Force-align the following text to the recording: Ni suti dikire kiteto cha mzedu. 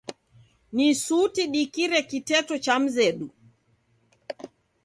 Ni 0.75 0.87
suti 1.03 1.43
dikire 1.53 1.99
kiteto 2.09 2.55
cha 2.65 2.75
mzedu. 2.83 3.27